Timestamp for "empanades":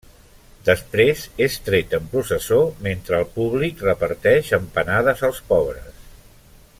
4.61-5.23